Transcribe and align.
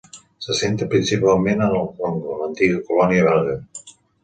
Se 0.45 0.53
centra 0.61 0.87
principalment 0.93 1.61
en 1.67 1.77
el 1.81 1.85
Congo, 2.01 2.39
l'antiga 2.41 2.83
colònia 2.91 3.31
belga. 3.31 3.57